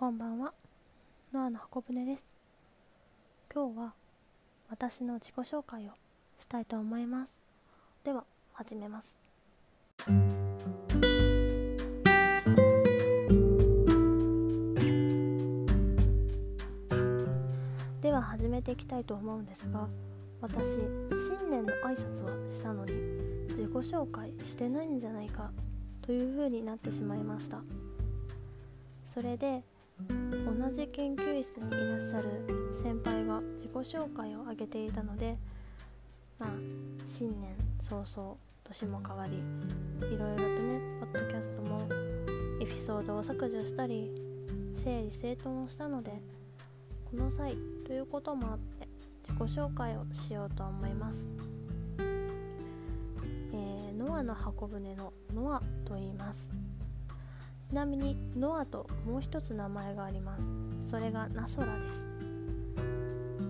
[0.00, 0.54] こんばんは。
[1.30, 2.32] ノアの箱舟です。
[3.54, 3.92] 今日は
[4.70, 5.90] 私の自己紹介を
[6.38, 7.38] したいと思います。
[8.02, 8.24] では
[8.54, 9.18] 始めます。
[18.00, 19.86] では始めていきたいと思うんですが
[20.40, 20.76] 私
[21.38, 22.94] 新年の挨拶はしたのに
[23.50, 25.50] 自己紹介してないんじゃないか
[26.00, 27.58] というふうになってしまいました。
[29.04, 29.62] それで
[30.08, 35.36] 同じ研究室にいらっしゃる先輩が自己紹介を挙げていたので
[36.38, 36.50] まあ
[37.06, 39.42] 新年早々年も変わり
[40.14, 41.88] いろいろとねポッドキャストも
[42.60, 44.10] エピソードを削除したり
[44.76, 46.12] 整理整頓をしたので
[47.10, 47.56] この際
[47.86, 48.88] ということもあって
[49.28, 51.28] 自己紹介をしようと思います、
[53.52, 56.48] え、ノアの箱舟のノアと言います。
[57.70, 60.50] ちなみにノアともう一つ名前があります。
[60.80, 62.08] それがナソラです。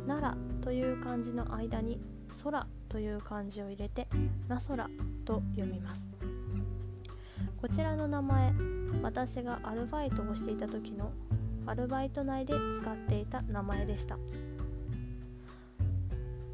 [0.06, 1.98] 奈良という漢字の間に
[2.44, 4.08] 空という漢字を入れて
[4.46, 4.90] ナソラ
[5.24, 6.12] と読みます。
[7.62, 8.52] こちらの名前
[9.02, 11.12] 私がアルバイトをしていた時の
[11.64, 14.18] アルバイト内で使っていた名前でした。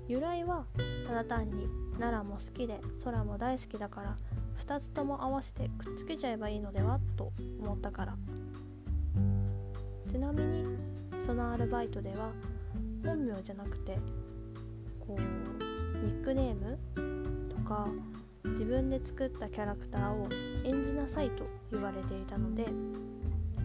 [0.06, 0.67] 由来は
[1.08, 1.67] ただ単に
[1.98, 4.17] 奈良も好きで空も大好きだから
[4.60, 8.16] 2つとも合わせてくっつけちゃえばいいのではと思ったから。
[10.08, 10.64] ちなみに
[11.18, 12.30] そのアルバイトでは
[13.04, 13.98] 本名じゃなくて
[15.00, 15.20] こう
[16.04, 16.78] ニックネーム
[17.48, 17.88] とか
[18.44, 20.28] 自分で作ったキャラクターを
[20.64, 22.66] 演じなさいと言われていたので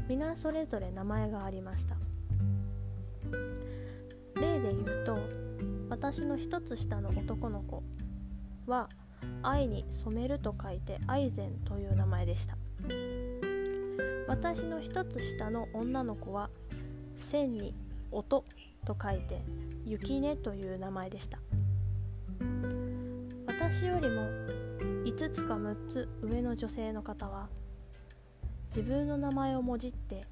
[0.08, 1.96] 皆それぞれ名前がありました。
[4.36, 5.18] 例で言うと
[5.90, 7.84] 私の一つ下の男の子
[8.66, 8.90] は
[9.44, 12.58] 愛に染めると書いて愛禅という名前でした。
[14.28, 16.50] 私の一つ下の女の子は
[17.18, 17.74] 線に
[18.12, 18.46] 音
[18.86, 19.42] と書いて
[19.86, 21.40] 雪音という名前でした。
[23.48, 24.22] 私よりも
[25.06, 27.50] 5つか6つ上の女性の方は
[28.70, 30.26] 自分の名前をもじって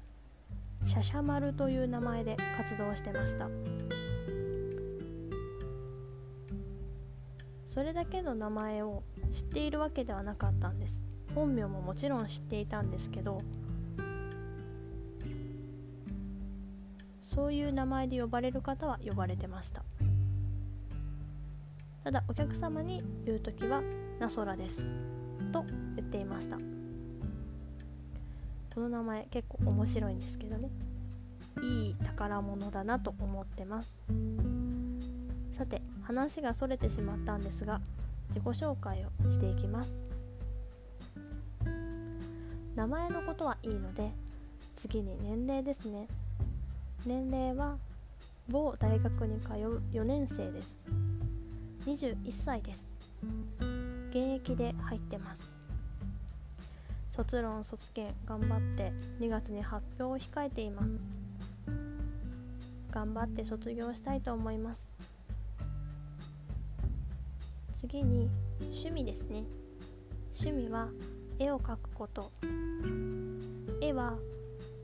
[0.86, 3.48] シャシャマルという名前で活動してました。
[7.70, 11.00] それだけの名前を知っているわけではなかったんです。
[11.36, 13.40] 本名ももちろん知っていたんですけど
[17.22, 19.84] そういう名前で呼ばれる方は呼ばれてました。
[22.02, 23.84] ただお客様に言う時は
[24.18, 24.84] 「ナソラです」
[25.52, 25.64] と
[25.94, 26.58] 言っていました。
[28.74, 30.70] この名前結構面白いんですけどね。
[31.62, 33.96] いい宝物だなと思ってます。
[36.10, 37.80] 話がそれてしまったんですが
[38.30, 39.94] 自己紹介をしていきます。
[42.74, 44.10] 名前のことはいいので
[44.74, 46.08] 次に年齢ですね。
[47.06, 47.76] 年齢は
[48.48, 50.80] 某大学に通う4年生です。
[51.86, 52.88] 21歳です。
[54.10, 55.48] 現役で入ってます。
[57.10, 60.98] 卒論卒検頑張って2月に発表を控えています。
[62.90, 64.89] 頑張って卒業したいと思います。
[67.80, 68.28] 次に
[68.60, 69.42] 趣味ですね。
[70.38, 70.90] 趣味は
[71.38, 72.30] 絵を描くこと。
[73.80, 74.18] 絵は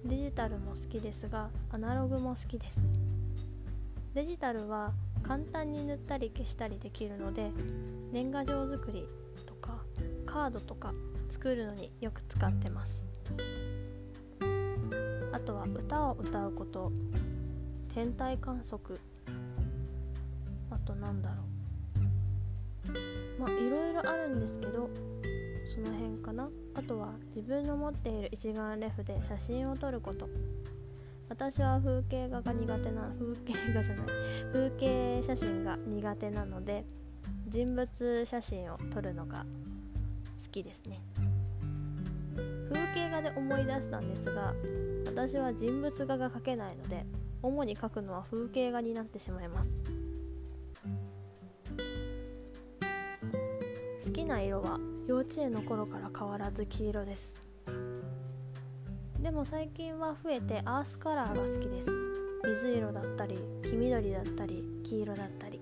[0.07, 2.87] デジタルも好きですがアナログも好きです。
[4.15, 7.51] デジタルは簡単に塗ったり消したりできるので
[8.13, 9.07] 年賀状作り
[9.45, 9.83] とか
[10.25, 10.95] カードとか
[11.29, 13.05] 作るのによく使ってます。
[15.33, 16.91] あとは歌を歌うこと。
[17.93, 18.99] 天体観測。
[20.71, 21.56] あとなんだろう。
[23.39, 24.89] まあいろいろあるんですけど
[25.67, 26.49] その辺かな。
[26.75, 30.29] あとは自分の持っている一眼レフで写真を撮ること。
[31.29, 34.07] 私は風景画が苦手な風景画じゃない。
[34.53, 36.85] 風景写真が苦手なので
[37.49, 39.45] 人物写真を撮るのが
[40.45, 41.01] 好きですね。
[42.73, 44.55] 風景画で思い出したんですが
[45.07, 47.07] 私は人物画が描けないので
[47.43, 49.81] 主に描くのは風景画になってしまいます。
[54.07, 57.43] 好きな色は幼稚園の頃から変わらず黄色です。
[59.21, 61.89] でも最近は増えてアースカラーが好きです。
[62.45, 65.61] 水色だったり黄緑だったり黄色だったり。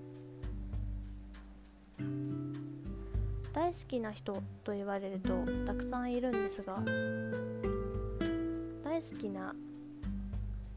[3.51, 4.33] 大好きな人
[4.63, 5.33] と言われると
[5.65, 6.83] たくさんいるんですが
[8.83, 9.55] 大好きな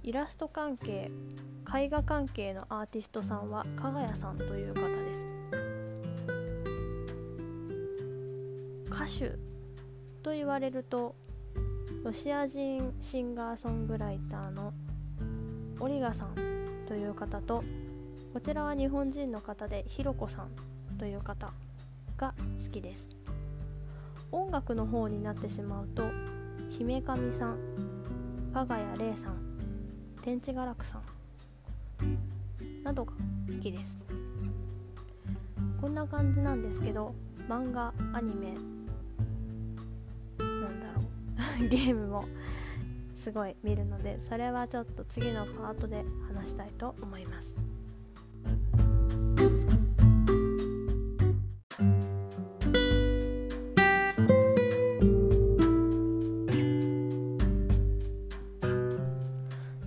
[0.04, 1.10] イラスト関係
[1.76, 5.37] 絵画関係のアーティストさんは加賀谷さんという方です。
[8.98, 9.30] 歌手
[10.24, 11.14] と言われると
[12.02, 14.72] ロシア人シンガーソングライターの
[15.78, 16.34] オリガさん
[16.88, 17.62] という方と
[18.32, 20.48] こちらは日本人の方でひろこさん
[20.98, 21.52] という方
[22.16, 23.08] が好きです。
[24.32, 26.02] 音楽の方になってしまうと
[26.68, 27.58] 姫神さん
[28.52, 29.36] 加賀谷玲さん
[30.22, 33.12] 天地ガラクさんなどが
[33.48, 33.96] 好きです。
[35.80, 37.14] こんな感じなんですけど
[37.48, 38.77] 漫画アニメ
[41.68, 42.24] ゲームも
[43.16, 47.58] すごい見るのでそれはちょっと次のパートで話したいと思います。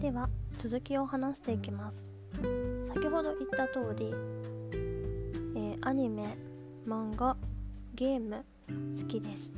[0.02, 2.06] では続きを話していきます。
[2.94, 4.14] 先ほど言った通り、
[5.56, 6.38] えー、アニメ
[6.86, 7.38] 漫画
[7.96, 8.44] ゲーム
[9.00, 9.54] 好きです。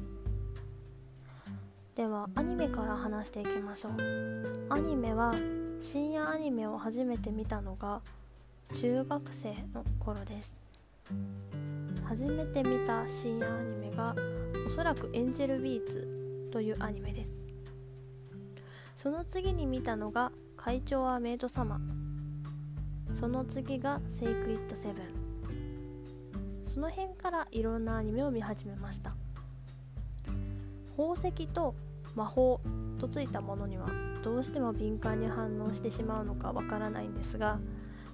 [1.95, 3.93] ではアニメから話していきましょう。
[4.69, 5.35] アニメは
[5.79, 8.01] 深夜アニメを初めて見たのが
[8.73, 10.57] 中学生の頃です。
[12.03, 14.15] 初めて見た深夜アニメが
[14.65, 17.39] おそらくエンジェルビーツというアニメです。
[18.95, 21.79] その次に見たのが会長はメイド様。
[23.13, 25.03] その次がセイクイットセブン。
[26.65, 29.15] その辺からいろんなアニメを見始めました。
[30.97, 31.75] 宝石と
[32.15, 32.61] 魔法
[32.99, 33.89] とついたものには
[34.23, 37.59] どうしても敏感に反応してしまうのかわからないんですが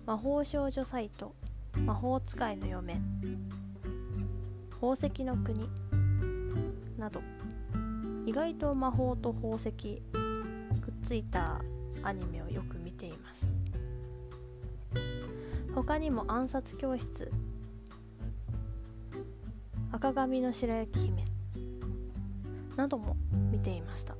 [0.06, 1.36] 魔法少女サイト
[1.86, 3.00] 魔法使いの嫁
[4.72, 5.70] 宝石の国
[6.98, 7.22] など
[8.26, 11.62] 意外と魔法と宝石くっついた
[12.04, 13.56] アニメをよく見ています。
[15.76, 17.31] 他にも暗殺教室
[19.92, 21.29] 赤髪の白雪姫
[22.80, 23.18] なども
[23.52, 24.16] 見ていました。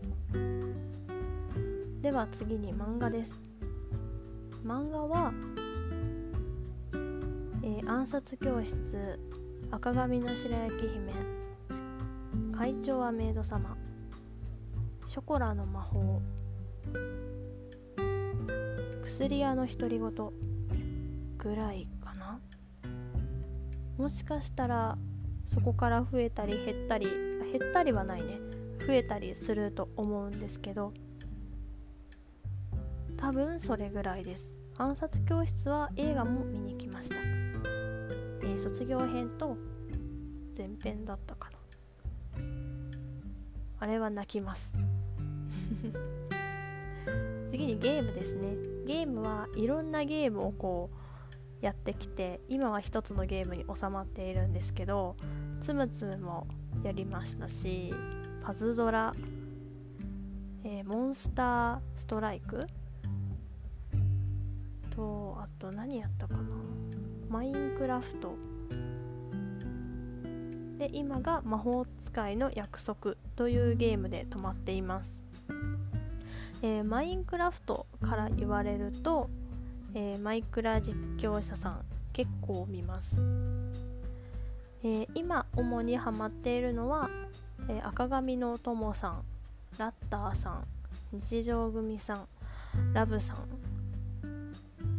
[2.02, 3.42] では次に漫画です。
[4.66, 5.32] 漫画は、
[7.64, 9.18] えー、暗殺教室
[9.72, 11.14] 赤髪の白雪姫
[12.52, 13.78] 会長はメイド様
[15.08, 16.22] ショコラの魔法
[19.06, 20.12] 薬屋の独り言
[21.38, 22.42] ぐらいかな。
[23.98, 24.98] もしかしたら
[25.46, 28.40] そこから増えたり減ったり減ったりはないね。
[28.86, 30.94] 増えたりすると思うんですけど。
[33.18, 34.57] 多分それぐらいです。
[34.78, 39.57] 暗殺教室は映画も見に来ました、えー、卒業編と
[40.57, 41.57] 前編だったかな。
[43.80, 44.80] あれは泣きます。
[47.51, 48.56] 次にゲームですね。
[48.86, 50.90] ゲームはいろんなゲームをこ
[51.62, 55.16] うやってきて今は一つのゲームに収まっているんですけど
[55.60, 56.48] つむつむも
[56.83, 57.94] やりましたし
[58.42, 59.13] パズドラ、
[60.63, 62.68] えー、モンスターストライク
[64.89, 66.42] とあと何やったかな
[67.30, 68.36] マインクラフト。
[70.80, 75.22] で今が魔法使いの約束というゲームで止まっています。
[76.62, 79.30] えー、マインクラフトから言われると、
[79.94, 83.22] えー、マイクラ実況者さん結構見ます、
[84.84, 87.10] えー、今主にハマっているのは、
[87.68, 89.24] え赤髪の友さん
[89.78, 90.68] ラッターさん
[91.12, 92.28] 日常組さん
[92.94, 93.38] ラブさん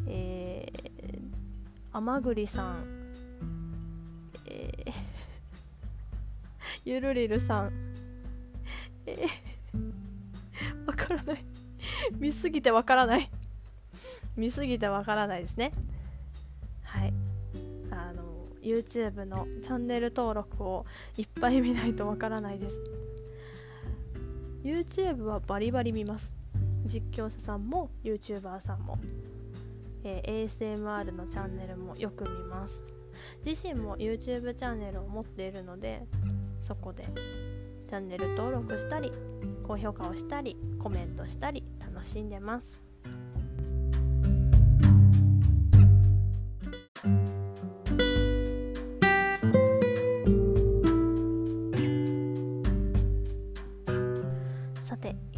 [0.07, 1.19] えー、
[1.93, 2.85] 甘栗さん
[4.47, 4.93] えー、
[6.85, 7.73] ゆるりるさん
[9.07, 11.45] えー、わからない。
[12.19, 13.31] 見すぎてわからない。
[14.37, 15.73] 見すぎてわからないですね。
[18.63, 20.87] YouTube のチャンネル登録を
[21.17, 22.81] いっぱい見ないとわからないです。
[24.63, 26.33] YouTube はバリバリ見ます。
[26.85, 28.99] 実況者さんも YouTuber さんも、
[30.05, 32.83] えー、ASMR のチャンネルもよく見ます。
[33.45, 36.07] 自身も YouTube チャンネルを持っているので
[36.61, 37.05] そこで
[37.89, 39.13] チャンネル登録したり
[39.67, 42.90] 高評価をしたりコメントしたり楽しんでます。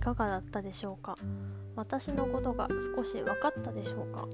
[0.03, 1.17] かがだったでしょうか？
[1.77, 4.27] 私のことが少し分かったでしょうか？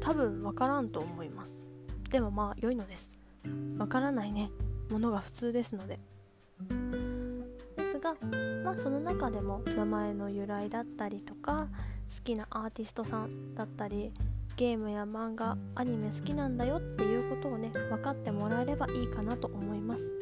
[0.00, 1.62] 多分分からんと思います。
[2.10, 3.12] でもまあ良いのです。
[3.44, 4.50] 分からないね。
[4.90, 6.00] ものが普通ですので。
[7.76, 8.14] ですが、
[8.64, 11.68] まあ、その中でも名前の由来だったりとか
[12.16, 14.12] 好きなアーティストさんだったり
[14.56, 20.12] ゲームや漫画アニメ好きなんだよっていうことをね分かってもらえればいいかなと思います。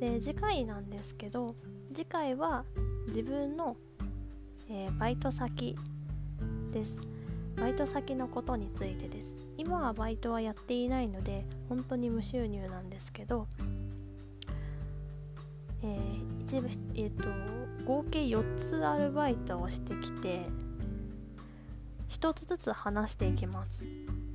[0.00, 1.54] で次回なんですけど
[1.94, 2.64] 次回は
[3.08, 3.76] 自分の
[4.74, 5.76] えー、バイト先
[6.72, 6.98] です。
[7.56, 9.36] バイト先のことについてです。
[9.58, 13.46] 今はバイトはやっていないので本当に無収入なんですけど、
[15.82, 17.28] えー、一部、えーと、
[17.84, 20.46] 合計4つアルバイトをしてきて
[22.08, 23.82] 1つずつ話していきます。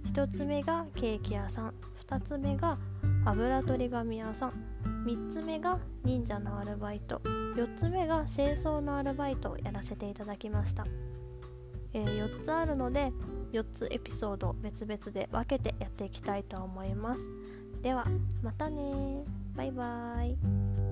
[0.05, 1.73] 1つ目がケーキ屋さん。
[2.07, 2.77] 2つ目が
[3.25, 4.96] 油取り紙屋さん。
[5.07, 7.21] 3つ目が忍者のアルバイト。
[7.55, 10.85] 4つ目が清掃のアルバイトをやらせていただきました、
[11.93, 13.13] えー、4つあるので
[13.53, 17.21] 4つエピソード別々で分けてやっていきたいと思います。
[17.81, 18.05] では
[18.43, 19.23] またね
[19.55, 20.86] バイバーイ。